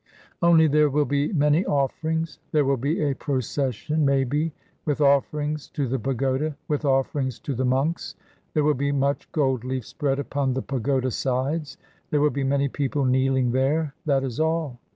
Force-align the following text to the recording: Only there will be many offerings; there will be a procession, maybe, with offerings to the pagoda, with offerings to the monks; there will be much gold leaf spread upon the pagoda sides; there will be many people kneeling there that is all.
Only 0.41 0.65
there 0.65 0.89
will 0.89 1.05
be 1.05 1.31
many 1.31 1.63
offerings; 1.63 2.39
there 2.51 2.65
will 2.65 2.75
be 2.75 2.99
a 3.03 3.13
procession, 3.13 4.03
maybe, 4.03 4.51
with 4.83 4.99
offerings 4.99 5.67
to 5.73 5.87
the 5.87 5.99
pagoda, 5.99 6.57
with 6.67 6.85
offerings 6.85 7.37
to 7.41 7.53
the 7.53 7.65
monks; 7.65 8.15
there 8.55 8.63
will 8.63 8.73
be 8.73 8.91
much 8.91 9.31
gold 9.31 9.63
leaf 9.63 9.85
spread 9.85 10.17
upon 10.17 10.55
the 10.55 10.63
pagoda 10.63 11.11
sides; 11.11 11.77
there 12.09 12.19
will 12.19 12.31
be 12.31 12.43
many 12.43 12.67
people 12.67 13.05
kneeling 13.05 13.51
there 13.51 13.93
that 14.07 14.23
is 14.23 14.39
all. 14.39 14.79